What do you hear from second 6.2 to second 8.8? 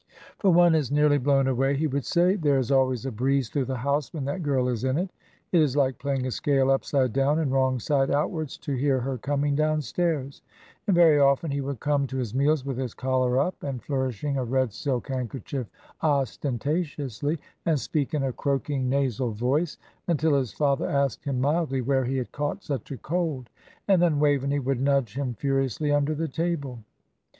a scale upside down and wrong side outwards to